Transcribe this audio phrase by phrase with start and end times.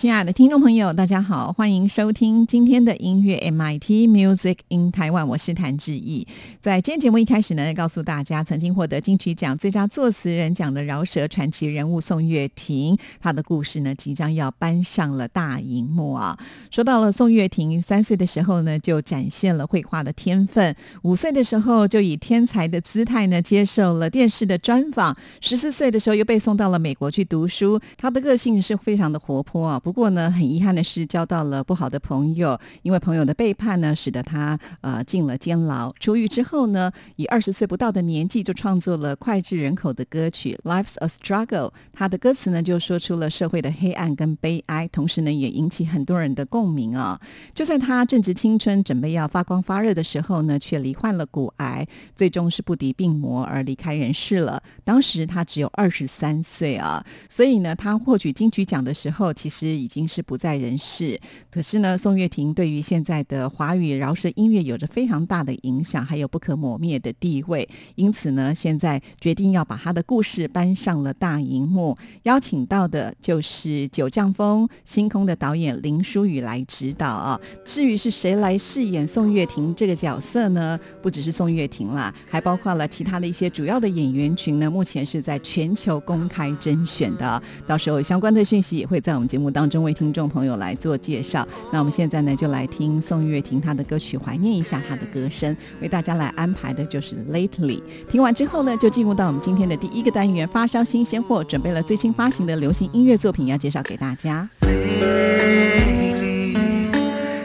[0.00, 6.26] 亲爱的听众朋友，大家好，欢迎收听今天的音乐 MIT Music in Taiwan，我是谭志毅。
[6.58, 16.34] 在今天节目一开始呢，告诉大家，曾经获得金曲奖最佳作词人奖的饶舌传奇人物宋岳庭，他的故事呢，即将要搬上了大荧幕啊。
[16.70, 27.78] 说到了宋岳庭，三岁的时候呢，就展现了绘画的天分；五岁的时候，就以天才的姿态呢，接受了电视的专访；十四岁的时候，又被送到了美国去读书。
[27.98, 29.78] 他的个性是非常的活泼啊。
[29.89, 35.92] 不不过呢，很遗憾的是交到了不好的朋友，因为朋友的背叛呢，使得他呃进了监牢。
[35.98, 41.70] 出狱之后呢，以二十岁不到的年纪就创作了脍炙人口的歌曲《Life's a Struggle》。
[41.92, 47.20] 他的歌词呢，就说出了社会的黑暗跟悲哀，同时呢，也引起很多人的共鸣啊。
[47.52, 54.62] 就在他正值青春，准备要发光发热的时候呢，却罹患了骨癌，最终是不敌病魔而离开人世了。
[54.84, 59.79] 当时他只有二十三岁啊，所以呢，他获取金曲奖的时候，其实。
[59.80, 61.18] 已经是不在人世，
[61.50, 67.66] 可是呢，宋岳庭对于现在的华语饶舌音乐有着非常大的影响，还有不可磨灭的地位。
[67.94, 77.40] 因此呢，现在决定要把他的故事搬上了大荧幕，邀请到的就是《九降风星空》的导演林书宇来指导啊。
[77.64, 80.78] 至于是谁来饰演宋岳庭这个角色呢？
[81.00, 84.70] 不只是宋岳庭啦，还包括了其他的一些主要的演员群呢。
[84.70, 89.69] 目前是在全球公开甄选的，到时候相关的讯息也会在我们节目当中。
[89.70, 95.56] 中为听众朋友来做介绍，那我们现在呢就来听宋岳庭他的歌曲，怀念一下他的歌声。
[95.80, 97.78] 为大家来安排的就是《Lately》。
[98.08, 104.48] 听完之后呢，就进入到我们今天的第一个单元——发烧新鲜货，准备了最新发行的流行音乐作品要介绍给大家。
[104.62, 104.68] 你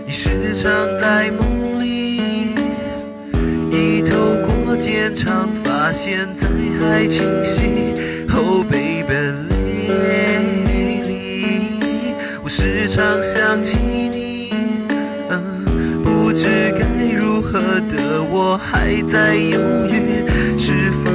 [0.10, 2.56] 时常在梦里，
[3.70, 4.18] 你透
[4.66, 6.50] 过渐长发，现在
[6.80, 7.20] 还清
[7.54, 7.94] 晰。
[8.28, 8.95] 后背。
[12.96, 13.04] 常
[13.36, 13.76] 想起
[14.10, 14.50] 你，
[16.02, 16.46] 不知
[16.80, 20.24] 该如何的我还在犹豫，
[20.58, 21.12] 是否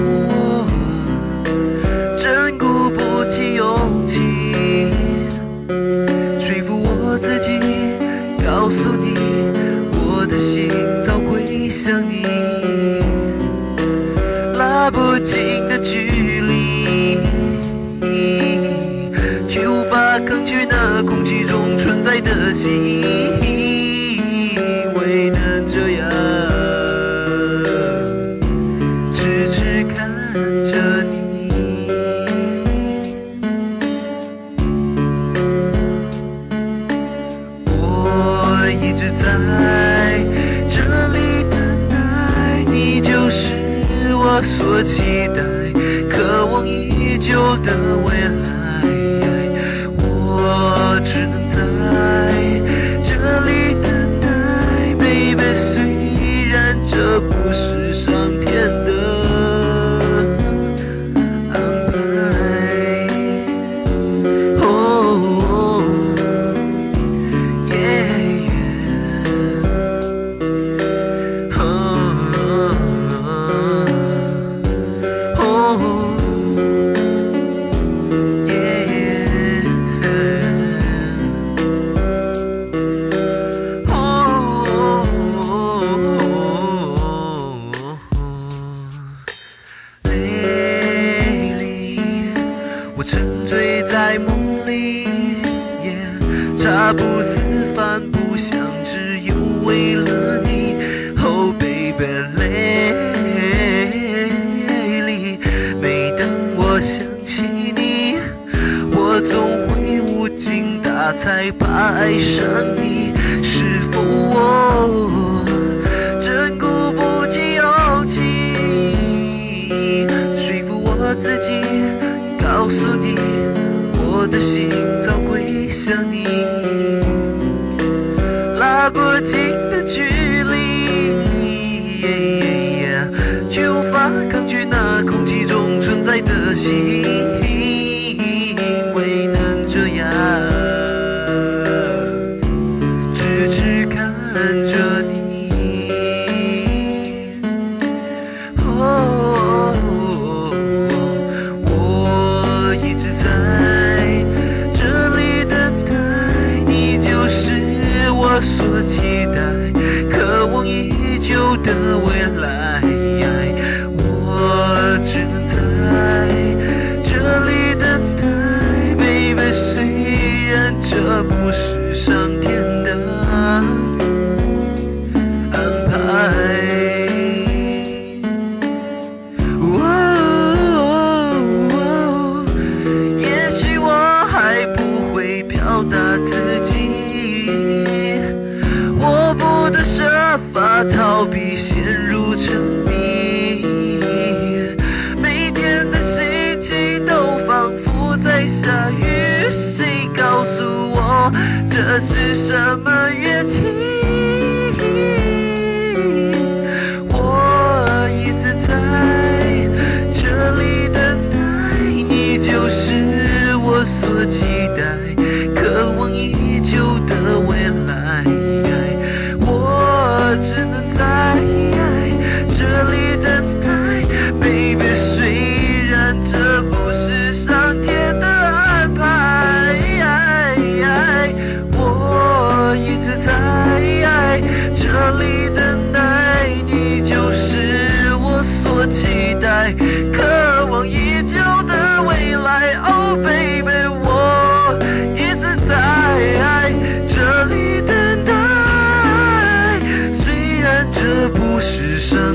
[251.33, 252.30] 不是神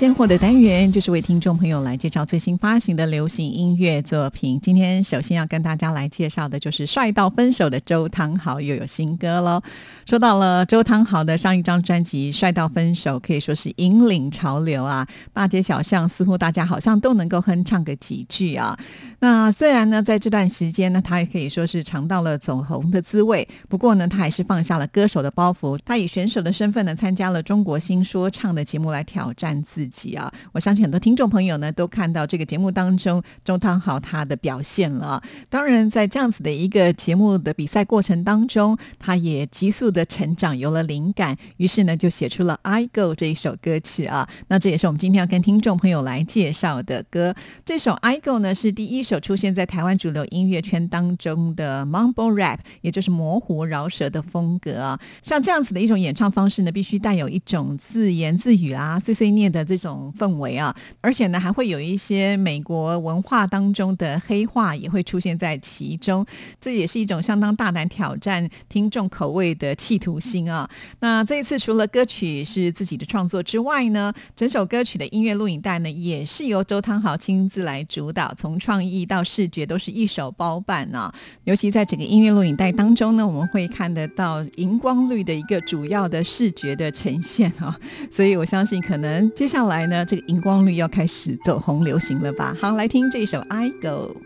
[0.00, 4.58] 发烧新鲜货的单元，就是为听众朋友来介绍最新发行的流行音乐作品。
[4.62, 9.60] 今天首先要跟大家来介绍的就是帅到分手的周汤豪又有新歌喽。
[10.06, 18.78] 说到了周汤豪的上一张专辑《帅到分手》，可以说是引领潮流啊，大街小巷似乎大家好像都能够哼唱个几句啊。
[19.18, 30.32] 那虽然呢，在这段时间呢，他也可以说是尝到了走红的滋味，不过呢，他还是放下了歌手的包袱，他以选手的身份呢，参加了中国新说唱的节目来挑战自己啊。
[30.52, 35.22] 我相信很多听众朋友呢，都看到这个节目当中周汤豪他的表现了。
[35.48, 44.28] 当然，在这样子的一个节目的比赛过程当中，他也急速的成长，有了灵感，于是呢，就写出了《I Go》这一首歌曲啊。
[44.48, 47.34] 那这也是我们今天要跟听众朋友来介绍的歌。
[47.64, 55.00] 这首《I Go》呢，是第一首出现在台湾主流音乐圈当中的 Mumble Rap，也就是模糊饶舌的风格啊。
[55.22, 66.24] 像这样子的一种演唱方式呢，必须带有一种自言自语啊、碎碎念的这种氛围啊，而且呢，还会有一些美国文化当中的黑话也会出现在其中。
[66.60, 70.68] 这也是一种相当大胆挑战听众口味的企图心啊。
[71.00, 81.12] 那这一次除了歌曲是自己的创作之外呢，整首歌曲的音乐录影带呢，也是由周汤豪亲自来主导，从创意到视觉都是一手包办啊。
[81.44, 87.78] 尤其在整个音乐录影带当中呢，我们会看得到荧光绿的一个主要的视觉的呈现啊。
[88.10, 92.56] 所以我相信，可能接下来来呢，这个荧光绿要开始走红流行了吧？
[92.60, 94.16] 好，来听这一首《I Go》。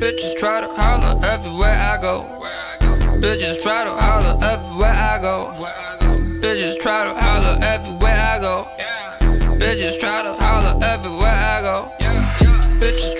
[0.00, 2.24] Bitches try to holler everywhere I go.
[3.20, 5.50] Bitches try to holler everywhere I go.
[6.40, 8.66] Bitches try to holler everywhere I go.
[9.58, 11.90] Bitches try to holler everywhere I go.
[12.80, 13.19] Bitches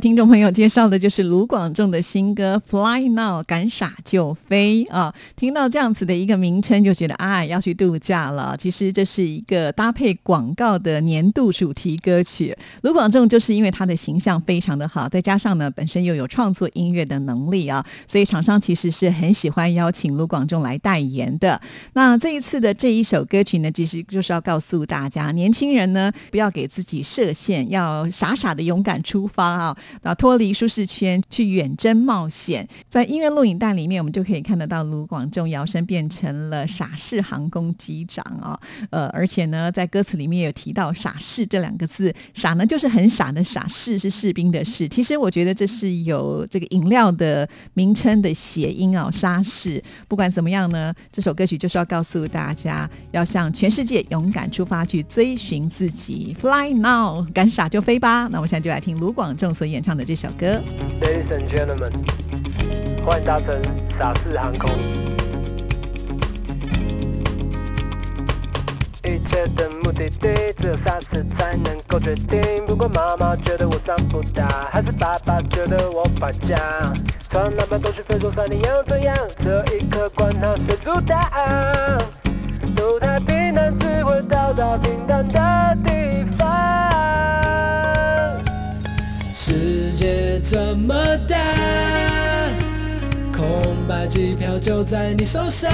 [0.00, 5.14] 听众朋友介绍的就是卢广仲的新歌《Fly Now》，敢傻就飞啊！
[5.36, 8.56] 听到这样子的一个名称，就觉得啊要去度假了。
[8.58, 12.56] 其实这是一个搭配广告的年度主题歌曲。
[12.82, 21.60] 卢广仲就是因为他的形象非常的好，再加上呢本身又有创作音乐的能力啊，所以厂商其实是很喜欢邀请卢广仲来代言的。
[21.92, 32.66] 那这一次的这一首歌曲呢，其实就是要告诉大家，年轻人呢不要给自己设限，要傻傻的勇敢出发啊，啊脱离舒适圈，去远征冒险。
[32.88, 38.58] 在音乐录影带里面，我们就可以看得到卢广仲摇身变成了傻事航空机长啊，
[38.90, 44.88] 呃，而且呢，在歌词里面有提到“傻事”这两个字，傻呢就是很傻的傻，士是士兵的士。
[44.88, 49.82] 其实我觉得这是有这个饮料的名称的谐音啊，沙士。
[50.08, 58.28] 不管怎么样呢，这首歌曲就是要告诉大家，要向全世界勇敢出发，去追寻自己，Fly now，敢傻就飞吧。
[58.30, 60.60] 那我现在就来听卢广仲所演唱的这首歌。
[61.00, 61.92] Ladies and gentlemen，
[63.04, 64.70] 欢迎搭乘傻事航空。
[69.02, 72.40] 一切的目的地只有傻事才能够决定。
[72.66, 76.56] 不管妈妈觉得我长不大，还是爸爸觉得我败家，
[77.30, 79.16] 从哪边都去非洲山里要怎样？
[79.42, 81.98] 这一刻管他谁主打。
[82.76, 86.39] 路太平坦，只会到达平坦的地方。
[89.60, 90.94] 世界这么
[91.28, 91.36] 大，
[93.30, 93.46] 空
[93.86, 95.70] 白机票就在你手上，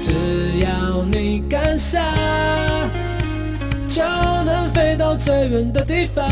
[0.00, 0.10] 只
[0.60, 2.02] 要你敢想，
[3.86, 6.26] 就能飞到最远的地方。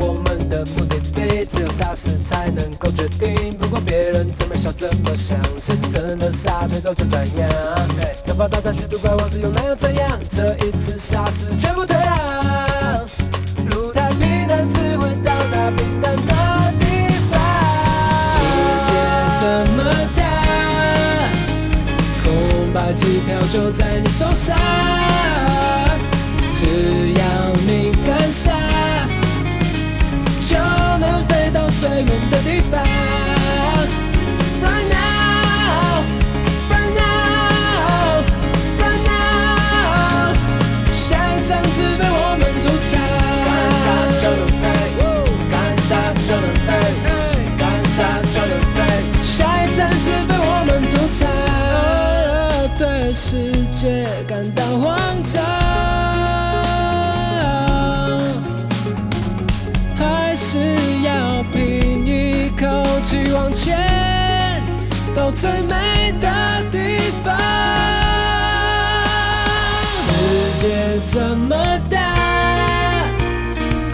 [0.00, 7.48] 我们的目的地只有傻事才能够决定，不管别人怎么想怎么想，谁是真的傻，推走就怎样。
[8.26, 10.18] 要把大战去杜拜，往事又那又怎样？
[10.36, 12.59] 这一次傻事绝不退让。
[24.20, 24.99] 就在
[65.40, 66.28] 最美的
[66.70, 67.34] 地方。
[70.02, 71.56] 世界这么
[71.88, 71.96] 大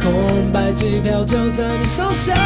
[0.02, 2.36] 空白机票就在你手上。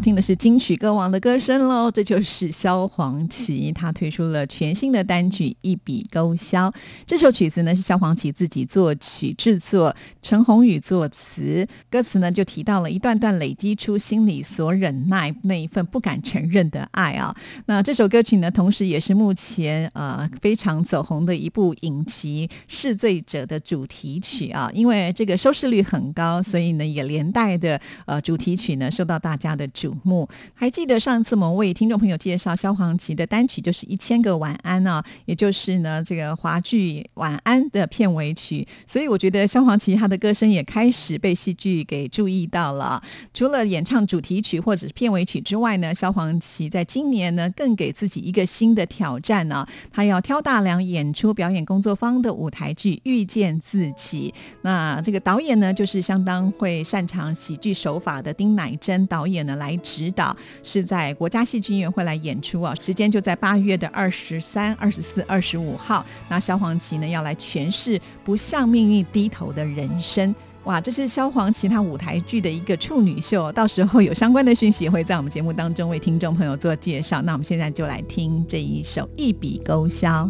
[0.00, 6.70] 要听的是金曲歌王的歌声喽，这就是萧煌奇，他推出了全新的单曲《一笔勾销》。
[7.06, 17.36] 这首曲子呢是萧煌奇自己作曲制作，陈鸿宇作词，歌词呢就提到了一段段累积出心里所忍耐那一份不敢承认的爱啊。
[17.66, 29.68] 那这首歌曲呢，同时也是目前呃非常走红的一部影集《试罪者》的主题曲啊，因为这个收视率很高，所以呢也连带的呃主题曲呢受到大家的
[30.02, 30.28] 目。
[30.54, 43.02] 还记得上次我们为听众朋友介绍萧煌奇的单曲就是《一千个晚安》啊，也就是呢这个华剧《晚安》的片尾曲，所以我觉得萧煌奇他的歌声也开始被戏剧给注意到了。
[43.32, 54.34] 除了演唱主题曲或者是片尾曲之外呢，萧煌奇在今年呢更给自己一个新的挑战呢、他要挑大梁演出表演工作坊的舞台剧《遇见自己》。
[54.62, 66.04] 那这个导演呢，就是相当会擅长喜剧手法的丁乃真导演呢来来指导，是在国家戏剧院会来演出啊，时间就在八月的二十三、二十四、二十五号。
[66.28, 70.34] 那萧煌奇呢要来诠释不向命运低头的人生。
[70.64, 77.22] 哇，这是萧煌奇他舞台剧的一个处女秀，到时候有相关的讯息会在我们节目当中为听众朋友做介绍。
[77.22, 80.24] 那我们现在就来听这一首《一笔勾销》。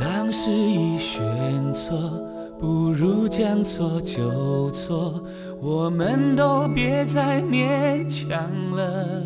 [0.00, 2.18] 当时已选错，
[2.64, 5.22] 不如将错就错，
[5.60, 8.40] 我们都别再勉强
[8.74, 9.22] 了。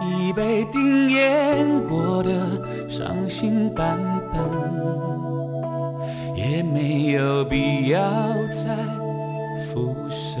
[0.00, 2.30] 已被定演过的
[2.88, 3.98] 伤心版
[4.32, 4.40] 本，
[6.36, 7.98] 也没有必要
[8.48, 8.76] 再
[9.66, 10.40] 复生。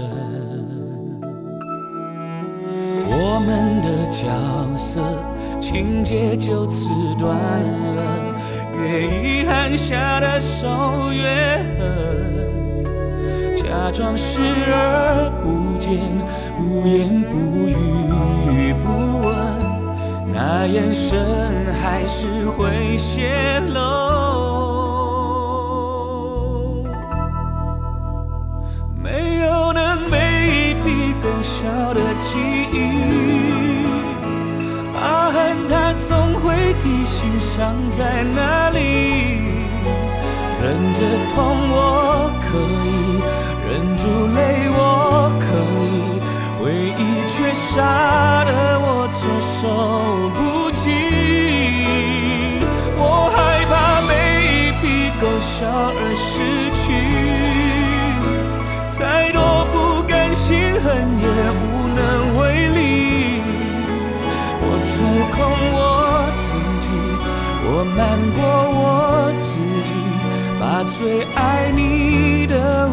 [3.04, 4.28] 我们的角
[4.76, 5.00] 色
[5.60, 8.23] 情节就此断了，
[8.76, 10.68] 越遗憾下的手
[11.12, 11.22] 越
[11.78, 11.82] 狠，
[13.56, 15.98] 假装视而不见，
[16.58, 17.32] 不言不
[17.68, 18.86] 语不
[19.26, 19.34] 问，
[20.32, 23.80] 那眼神还是会泄露。
[29.02, 30.16] 没有能被
[30.48, 32.38] 一笔勾销的记
[32.72, 32.74] 忆，
[35.04, 38.78] 疤痕它总会提醒伤在哪里。
[40.62, 41.00] 忍着
[41.34, 41.36] 痛
[41.68, 42.56] 我可
[42.88, 43.20] 以，
[43.68, 44.02] 忍住
[44.34, 44.40] 泪
[44.70, 44.80] 我
[45.44, 45.46] 可
[45.92, 45.94] 以，
[46.58, 46.62] 回
[46.96, 47.76] 忆却杀
[48.46, 49.60] 得我措手
[50.32, 50.38] 不
[50.72, 50.82] 及。
[52.96, 53.36] 我害
[53.68, 54.10] 怕每
[54.48, 54.84] 一笔
[55.20, 55.52] 勾销
[56.00, 56.32] 而失
[56.80, 56.82] 去。
[58.88, 59.74] 再多不
[60.08, 60.88] 甘心，恨
[61.20, 61.28] 也
[61.60, 61.62] 无
[65.34, 66.48] 抽空我自
[66.80, 66.86] 己，
[67.66, 67.98] 我瞒
[68.36, 68.38] 过
[68.70, 68.82] 我
[69.40, 69.90] 自己，
[70.60, 72.88] 把最爱你的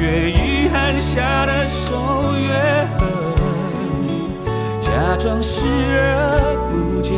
[0.00, 2.48] 越遗憾下的手越
[2.96, 2.98] 狠，
[4.80, 7.12] 假装视而不见，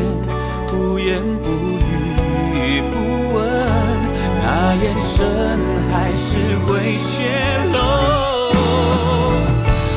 [0.66, 2.94] 不言不语不
[3.34, 3.40] 问，
[4.42, 5.14] 那眼神
[5.92, 7.12] 还是会泄
[7.72, 7.78] 露。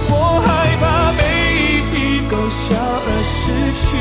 [0.08, 0.14] 我
[0.46, 0.48] 害
[0.80, 1.20] 怕被
[1.58, 1.96] 一笔
[2.30, 3.34] 勾销而失
[3.82, 3.98] 去，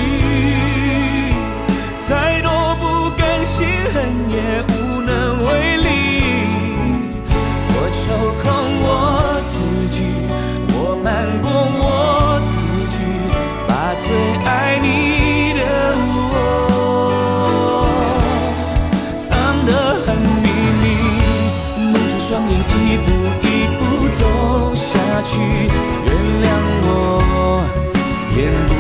[28.45, 28.74] 眼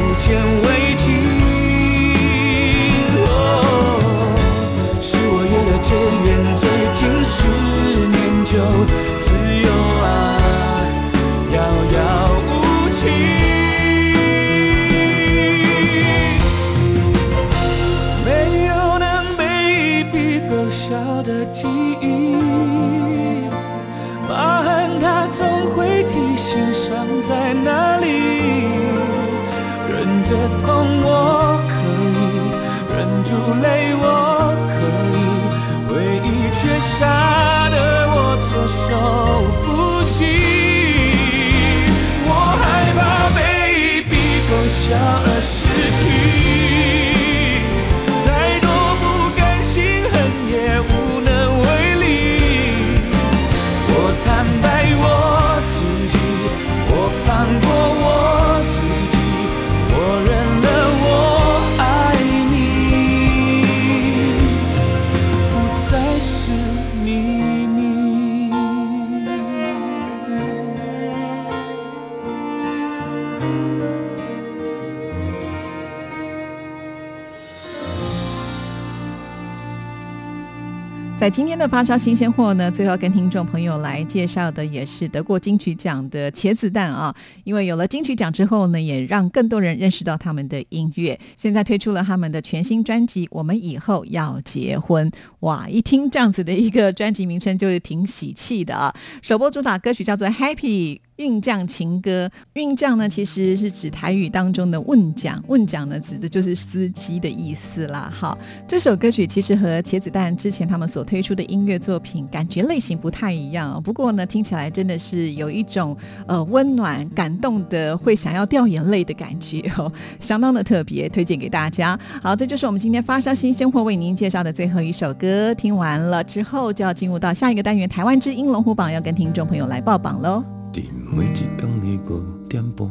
[81.24, 87.16] 在今天的发烧新鲜货呢，最后跟听众朋友来介绍的也是得过金曲奖的茄子蛋啊。
[87.44, 91.18] 因为有了金曲奖之后呢，也让更多人认识到他们的音乐。
[91.38, 95.10] 现在推出了他们的全新专辑《我们以后要结婚》。
[95.44, 98.94] 哇，一听这样子的一个专辑名称，就是挺喜气的啊。
[99.22, 100.96] 首播主打歌曲叫做《Happy》。
[101.16, 108.12] 运将情歌，运将呢其实是指台语当中的问讲，问讲呢指的就是司机的意思啦。
[108.12, 121.96] 好，这首歌曲其实和茄子蛋之前他们所推出的音乐作品感觉类型不太一样，不过呢听起来真的是有一种呃温暖、感动的，会想要掉眼泪的感觉哦，相当的特别，推荐给大家。
[122.24, 130.44] 好，这就是我们今天发烧新鲜货为您介绍的最后一首歌，听完了之后就要进入到下一个单元——台湾之音龙虎榜，要跟听众朋友来报榜喽。
[130.72, 131.66] 伫每一天的
[132.14, 132.90] 五点半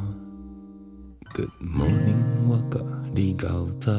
[3.15, 3.47] 你较
[3.79, 3.91] 早。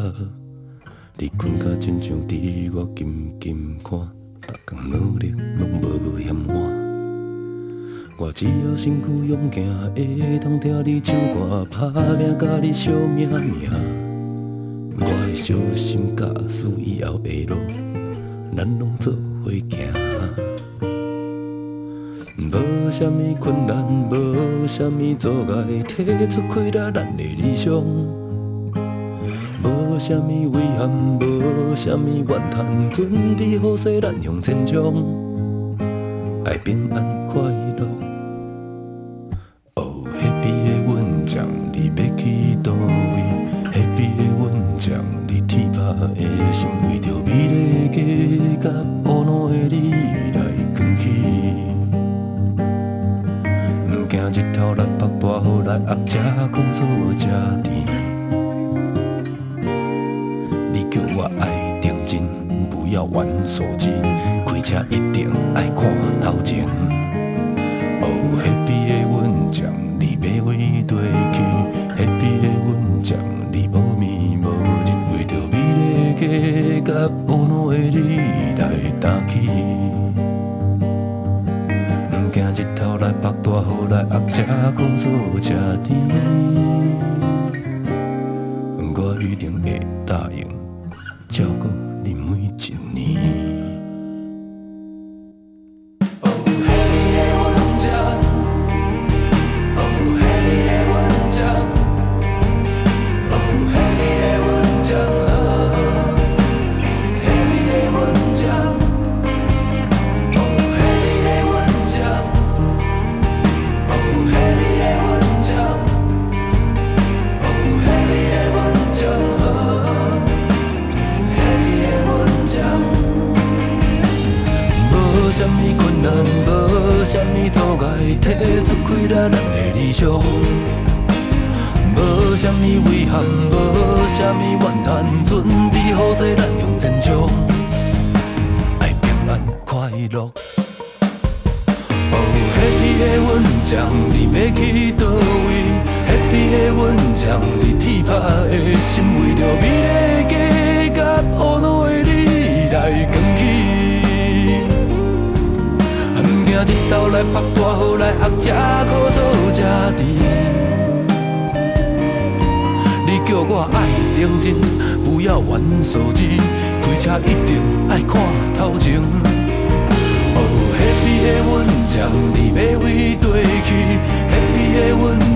[1.17, 3.91] 你困甲亲像伫我金金看，
[4.41, 6.57] 逐工努力拢无嫌晚。
[8.17, 13.71] 我只要身躯勇行，会当听你唱歌，打拼甲你相命命。
[14.97, 17.57] 我的小心驾驶以后的路，
[18.57, 19.13] 咱拢做
[19.45, 19.93] 伙行。
[22.37, 27.73] 无啥物困难，无啥物阻碍，摕出开了咱的理想。
[29.63, 30.91] 无啥物遗憾，
[31.21, 35.77] 无啥物怨叹，准备好势咱向前冲。
[36.45, 38.04] 爱平安快乐。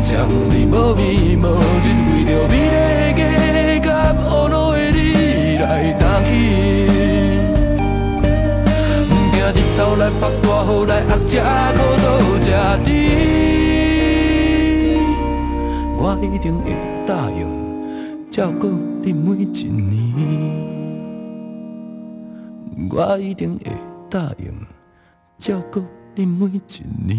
[0.09, 1.45] 的阮将你无眠无
[1.85, 2.77] 日，为着美丽
[3.79, 4.99] 的甲婀娜的你
[5.59, 6.27] 来担起。
[9.09, 11.31] 不怕日头来拍拖，后来压车
[11.75, 12.05] 苦做
[12.41, 12.47] 吃
[12.85, 12.89] 甜。
[16.01, 16.65] 我一定会
[17.07, 17.41] 答应
[18.31, 18.67] 照顾
[19.03, 19.87] 你每一年。
[22.91, 23.71] 我一定会
[24.09, 24.67] 答应
[25.39, 26.61] 照顾你每一
[27.07, 27.19] 年。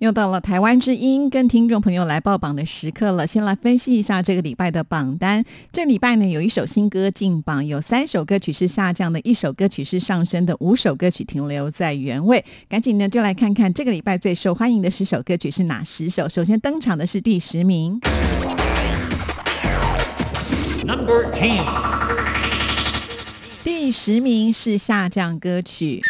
[0.00, 3.26] 又到了台湾之音跟听众朋友来报榜的时刻了。
[3.26, 5.44] 先来分析一下这个礼拜的榜单。
[5.70, 12.42] 这礼拜呢，有一首新歌进榜，有三首歌曲是下降的，一首歌曲是上升的，五首歌曲停留在原位。
[12.66, 16.26] 赶紧呢，就来看看这个礼拜最受欢迎的十首歌曲是哪十首。
[16.26, 18.00] 首先登场的是第十名。
[20.82, 21.62] Number Ten。
[23.62, 26.00] 第十名是下降歌曲。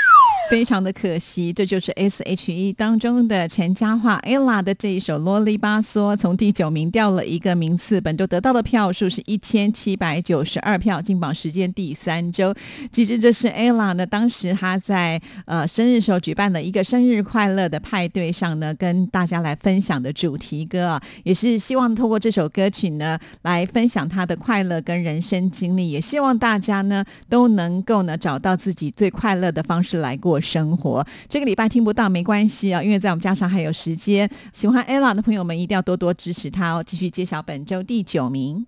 [0.50, 8.00] 非常的可惜，这就是 S.H.E 当中的陈嘉桦 ella 的这一首《啰里吧嗦》，从第九名掉了一个名次。
[8.00, 12.52] 本周得到的票数是一千七百九十二票，进榜时间第三周。
[12.90, 31.06] 其实这是 ella 呢，当时她在呃生日时候举办的一个生日快乐的派对上呢，跟大家来分享的主题歌啊，也是希望透过这首歌曲呢，来分享她的快乐跟人生经历，也希望大家呢都能够呢找到自己最快乐的方式来过生活。
[31.28, 34.28] 这个礼拜听不到没关系啊，因为在我们加上还有时间。
[34.52, 36.82] 喜欢 ella 的朋友们一定要多多支持她哦。
[36.84, 38.66] 继续揭晓本周第九名。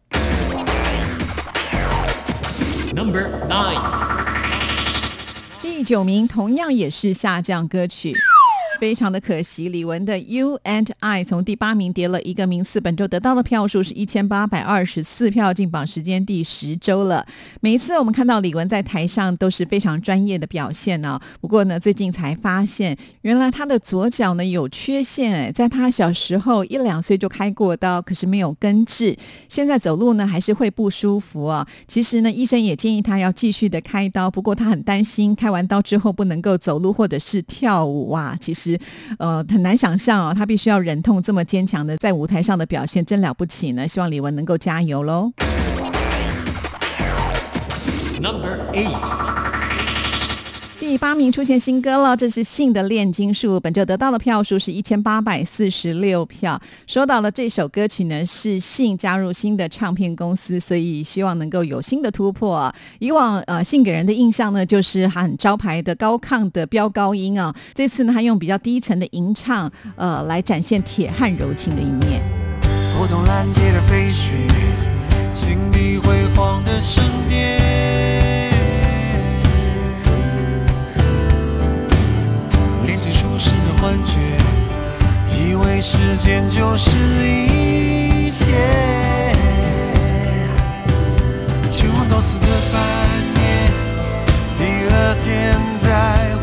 [2.95, 3.81] Number Nine。
[5.63, 8.13] 第九名同样也是下降歌曲。
[8.83, 17.25] 非常的可惜，李玟的《You and I》从第八名跌了一个名次，本周得到的票数是一千八百二十四票，进榜时间第十周了。
[17.61, 29.17] 每一次我们看到李玟在台上都是非常专业的表现呢、不过呢，最近才发现，原来她的左脚呢有缺陷，哎，在她小时候一两岁就开过刀，可是没有根治，
[29.49, 31.65] 现在走路呢还是会不舒服啊。
[31.87, 38.37] 其实呢，医生也建议她要继续的开刀，不过她很担心开完刀之后不能够走路或者是跳舞哇。
[38.41, 38.72] 其实，
[39.19, 43.87] 呃，很难想象哦，他必须要忍痛这么坚强的在舞台上的表现，真了不起呢。
[43.87, 45.33] 希望李玟能够加油喽。
[48.21, 49.42] Number Eight。
[50.93, 56.61] 第八名出现新歌了，这是信的炼金术，本周得到的票数是一千八百四十六票。
[56.87, 72.23] 说到了这首歌曲呢，是信加入新的唱片公司，所以希望能够有新的突破、以往呃信给人的印象呢，就是很招牌的高亢的飙高音啊，这次呢，他用比较低沉的吟唱，呃，来展现铁汉柔情的一面。
[72.95, 74.33] 拨动蓝天的飞絮，
[75.33, 76.13] 请你挥
[83.83, 84.21] 幻觉，
[85.37, 86.93] 以为时间就是
[87.27, 88.47] 一切。
[91.73, 92.81] 全忘都死的半
[93.43, 93.73] 夜，
[94.57, 96.42] 第二天再。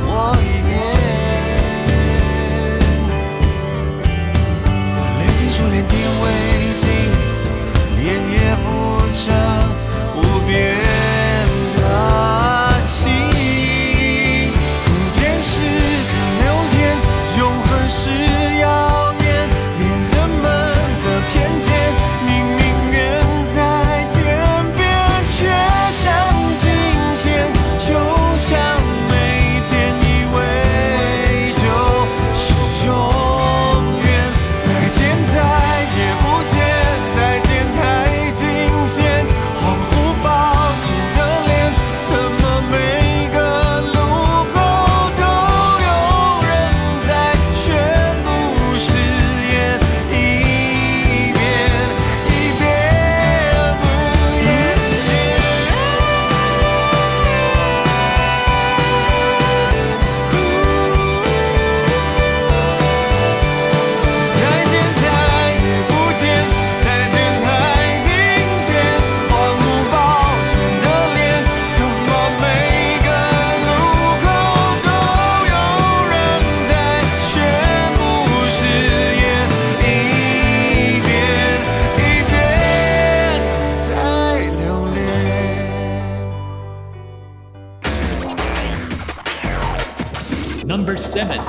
[90.70, 91.42] Number seven.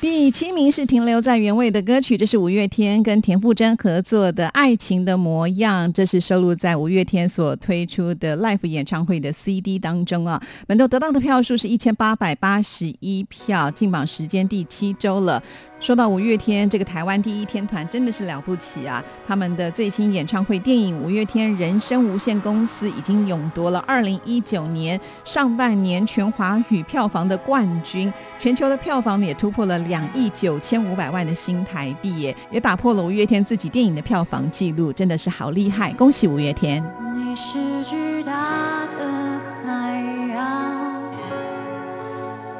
[0.00, 10.42] 第七名是停留在原位的歌曲，这是五月天跟田馥甄合作的《爱情的模样》，这是收录在五月天所推出的 l i f e 演唱会的 CD 当中啊。
[10.66, 15.40] 本周得到的票数是一千八百八十一票，进榜时间第七周了。
[15.82, 19.02] 说到五月天这个台湾第一天团，真的是了不起啊！
[19.26, 35.92] 他们的最新演唱会电影《五月天人生无限公司》已经勇夺了二零一九年上半年全华语票房的冠军，全球的票房也突破了两亿九千五百万的新台币耶，也打破了五月天自己电影的票房纪录，真的是好厉害！
[35.94, 36.80] 恭喜五月天！
[37.16, 40.00] 你是巨大的海
[40.32, 41.02] 洋，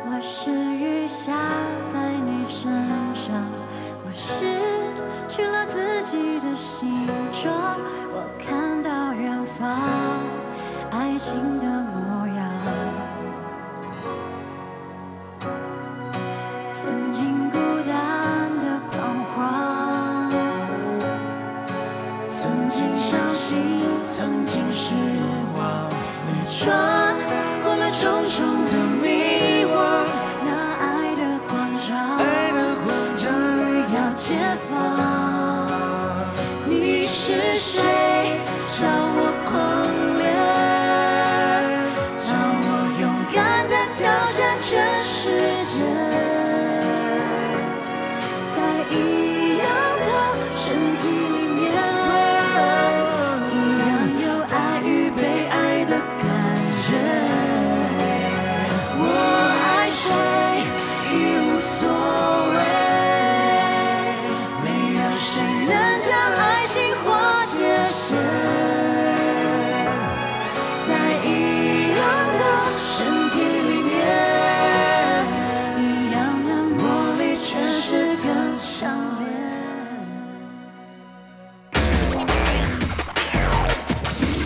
[0.06, 0.61] 我是
[6.12, 7.54] 己的形状，
[8.12, 9.66] 我看到远方
[10.90, 12.38] 爱情的模样。
[16.70, 17.56] 曾经孤
[17.88, 20.30] 单的彷徨，
[22.28, 24.92] 曾经相信，曾经失
[25.56, 25.88] 望，
[26.26, 27.16] 你穿
[27.64, 29.74] 过了重重的迷惘，
[30.44, 32.84] 那爱的慌张，爱的慌
[33.16, 33.24] 张
[33.94, 34.36] 要解
[34.68, 35.11] 放。
[37.32, 37.91] 是谁？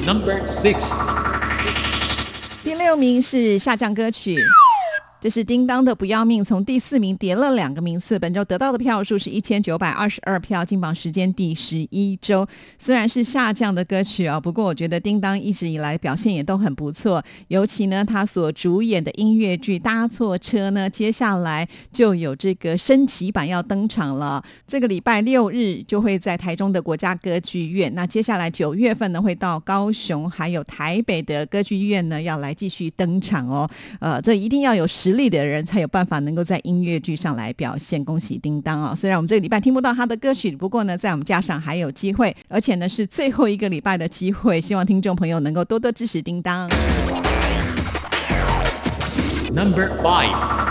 [0.07, 0.95] Number six.
[2.63, 4.37] 第六名是下降歌曲。
[5.19, 8.19] 这是叮当的不要命，从第四名跌了两个名次。
[8.19, 12.47] 本周得到的票数是一千九百二十二票，进榜时间第十一周。
[12.79, 17.25] 虽然是下降的歌曲啊，不过我觉得叮当一直以来表现也都很不错。
[17.49, 24.45] 尤其呢，他所主演的音乐剧《搭错车》呢，接下来就有这个升级版要登场了。
[24.67, 33.69] 这个礼拜六日就会在台中的国家歌剧院，那接下来九月份呢会到高雄还有台北的歌剧院呢要来继续登场哦。
[33.99, 38.05] 呃，这一定要有实力的人才有办法能够在音乐剧上来表现。
[38.05, 38.93] 恭喜叮当啊！
[38.93, 46.69] 虽然我们这个礼拜听不到他的歌曲，不过呢，在我们加上还有机会，而且呢是最后一个礼拜的机会，希望听众朋友能够多多支持叮当。
[49.55, 50.66] Number five.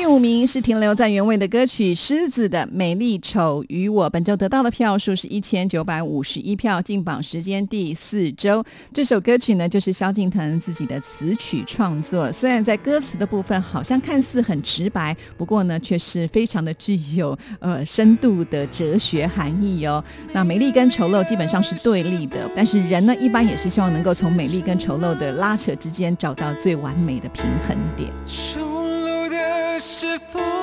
[0.00, 8.64] 第五名是停留在原位的歌曲《狮子的美丽丑与我》，本周得到的票数是一千九百五十一票，进榜时间第四周。
[8.94, 20.02] 这首歌曲呢，就是萧敬腾自己的词曲创作，虽然在歌词的部分好像看似很直白，不过呢，却是非常的具有呃深度的哲学含义哦。
[20.32, 28.10] 那美丽跟丑陋基本上是对立的，但是人呢，一般也是希望能够从美丽跟丑陋的拉扯之间找到最完美的平衡点。
[29.80, 30.59] 是否？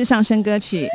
[0.00, 0.88] 是上升歌曲。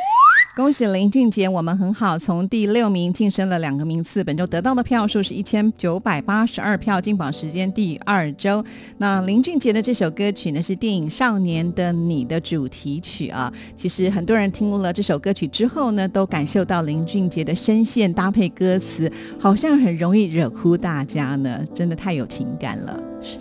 [0.56, 4.24] 恭喜林俊杰，我们很好，从第六名晋升了两个名次。
[4.24, 8.64] 本周得到的票数是一千九百八十二票，金榜时间第二周。
[8.98, 13.52] 那林俊杰的这首歌曲呢，是电影《少年的你》的主题曲啊。
[13.76, 22.98] 其实很多人听了这首歌曲之后呢，都感受到林俊杰的声线搭配歌词，好像很容易惹哭大家呢，真的太有情感了。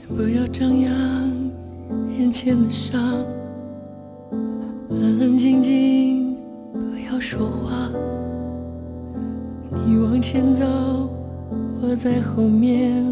[0.10, 0.92] 不要张扬
[2.20, 3.26] 眼前的伤，
[5.06, 6.36] 安安静静，
[6.74, 7.92] 不要说话。
[9.86, 10.66] 你往前走，
[11.80, 13.06] 我在后面，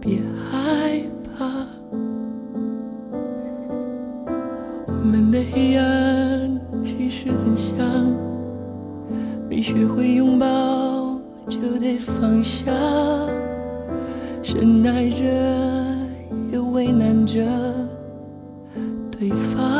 [0.00, 1.02] 别害
[1.36, 1.66] 怕。
[4.86, 7.76] 我们的黑暗其实很像，
[9.50, 12.72] 没学会拥抱就得放下。
[14.42, 15.22] 深爱着，
[16.50, 17.44] 也为难着
[19.10, 19.73] 对方。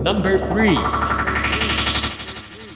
[0.00, 1.07] Number 3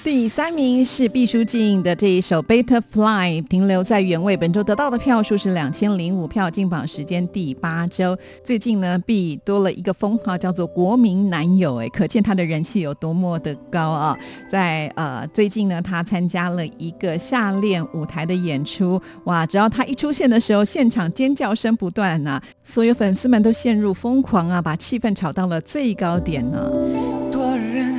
[0.05, 4.37] 第三名是毕书尽的这一首《Butterfly》，停留在原位。
[4.37, 8.19] 本周得到的票数是两千零五票，进榜时间第八周。
[8.43, 14.19] 最近呢，毕多了一个封号，叫做“国民男友”，哎，可见他的人气有多么的高啊！
[14.51, 19.47] 在呃最近呢，他参加了一个夏恋舞台的演出，哇！
[19.47, 26.69] 只要他一出现的时候，现场尖叫声不断呐、所有粉丝们都陷入疯狂啊，把气氛炒到了最高点呢、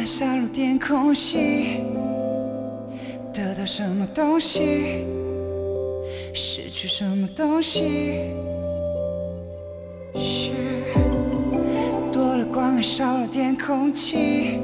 [0.04, 1.82] 的人海杀入天空隙，
[3.34, 5.06] 得到什么东西，
[6.34, 8.30] 失去什么东西。
[10.14, 10.52] 是
[12.12, 14.60] 多了光，还少了点空气，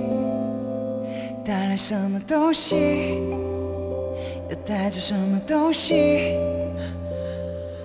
[1.46, 2.76] 带来什么东西，
[4.50, 6.38] 又带走什么东西。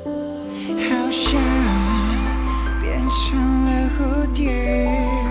[0.05, 1.41] 好像
[2.81, 5.24] 变成了蝴蝶。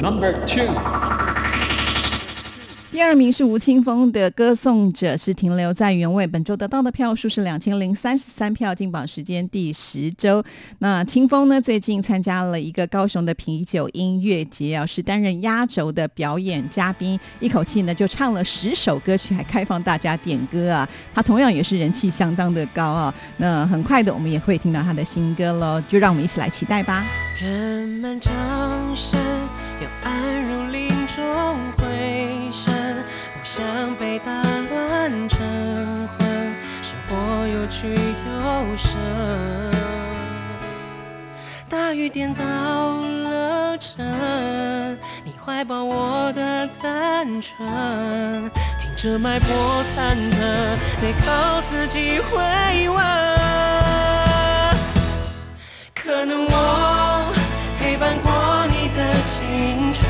[0.00, 0.68] Number two，
[2.98, 6.26] 第二名是吴青峰的《歌颂者》，是停留在原位。
[6.26, 10.42] 本周得到的票数是两千零三十三票，进榜时间第十周。
[10.80, 20.88] 那清风呢，最近参加了一个高雄的啤酒音乐节啊，是担任压轴的表演嘉宾，一口气呢就唱了十首歌曲，还开放大家点歌啊。
[21.14, 23.14] 他同样也是人气相当的高啊。
[23.36, 27.06] 那很快的，我们也会听到他的新歌喽，就让我们一起来期待吧。
[27.40, 28.18] 人们
[34.18, 34.32] 打
[34.70, 35.38] 乱成
[36.08, 36.26] 魂，
[36.82, 38.96] 生活有曲有声。
[41.68, 44.04] 大雨点倒了城，
[45.24, 50.38] 你怀抱我的单纯，听着脉搏忐忑，
[51.00, 52.96] 得靠自己回稳。
[55.94, 57.32] 可能我
[57.78, 58.32] 陪伴过
[58.68, 60.08] 你的青春，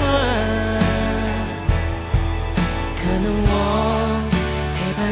[2.96, 3.52] 可能我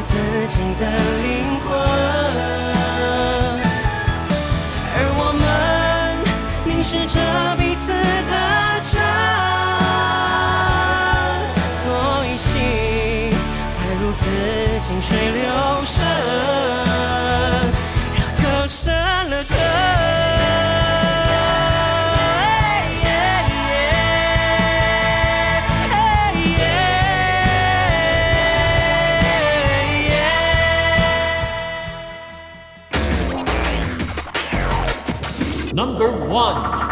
[0.06, 0.12] 自
[0.48, 0.82] 己的
[1.22, 1.26] 灵
[1.60, 1.66] 魂，
[4.94, 5.44] 而我们
[6.64, 7.14] 凝视着
[7.56, 8.34] 彼此的
[8.86, 8.94] 真，
[11.82, 11.84] 所
[12.24, 12.46] 以心
[13.72, 14.20] 才如此
[14.84, 15.44] 静水流，
[35.76, 36.85] Number 1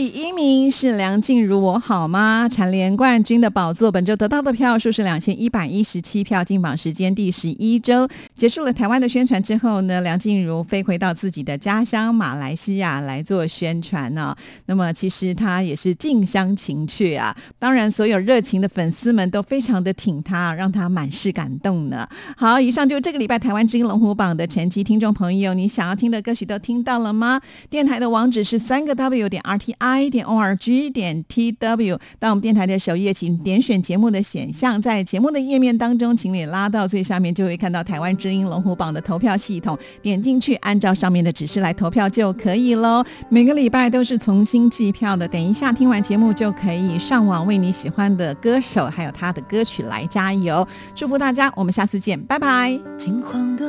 [0.00, 2.48] 第一名是梁静茹，我好吗？
[2.50, 8.08] 蝉联冠军的宝座，本周得到的票数是两千一百一十七票，进榜时间第十一周。
[8.34, 14.34] 结束了台湾的宣传之后呢，梁静茹飞回到自己的家乡马来西亚来做宣传呢、
[14.64, 22.08] 那么其实她也是近乡情怯啊，当然所有热情的粉丝们都非常的挺她，让她满是感动呢。
[22.38, 27.38] 好，以上就这个礼拜台湾之音龙虎榜的成绩，听众朋友，你想要听的歌曲都听到了吗？
[27.68, 30.10] 电台的网址是三个 W 点 RTI i.
[30.10, 43.04] 点 ORG 点 TW，到我们电台的首页，请点选节目的选项，在节目的页面当中，请你拉到最下面，就会看到台湾之音龙虎榜的投票系统，点进去，按照上面的指示来投票就可以喽。
[43.28, 50.66] 每个礼拜都是重新计票的，等一下听完节目就可以上网为你喜欢的歌手还有他的歌曲来加油。
[50.94, 52.78] 祝福大家，我们下次见，拜拜。
[52.98, 53.64] 金黄的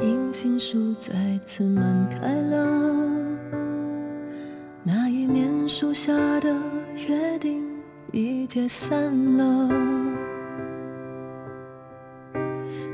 [0.00, 1.12] 银杏树再
[1.44, 3.21] 次满开了，
[4.84, 6.52] 那一年树下的
[7.08, 7.62] 约定
[8.10, 9.68] 已解散了。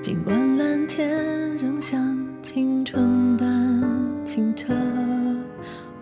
[0.02, 3.82] 尽管蓝天仍像青春般
[4.22, 4.74] 清澈，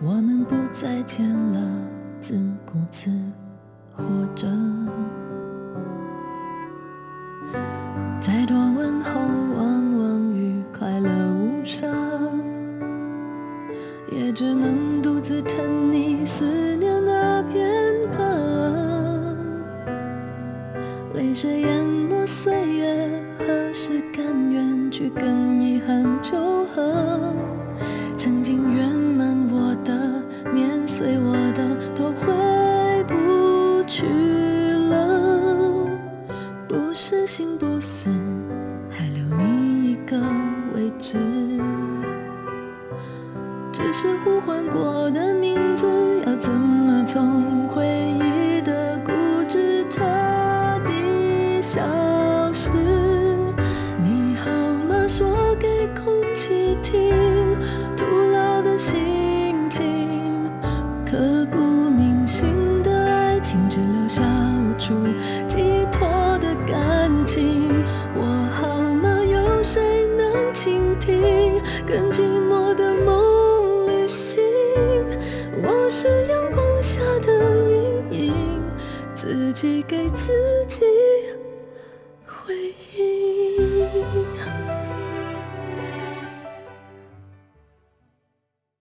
[0.01, 1.81] 我们不再见了，
[2.19, 3.09] 自顾自
[3.93, 4.03] 活
[4.35, 4.47] 着。